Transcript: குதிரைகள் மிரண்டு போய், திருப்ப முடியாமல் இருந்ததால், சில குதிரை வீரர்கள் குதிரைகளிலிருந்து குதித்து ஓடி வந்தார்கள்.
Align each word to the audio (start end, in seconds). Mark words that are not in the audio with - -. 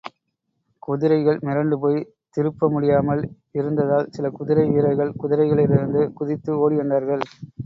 குதிரைகள் 0.83 1.37
மிரண்டு 1.39 1.75
போய், 1.75 1.99
திருப்ப 2.37 2.69
முடியாமல் 2.69 3.21
இருந்ததால், 3.53 4.09
சில 4.09 4.29
குதிரை 4.31 4.65
வீரர்கள் 4.69 5.15
குதிரைகளிலிருந்து 5.23 6.03
குதித்து 6.13 6.59
ஓடி 6.59 6.75
வந்தார்கள். 6.75 7.23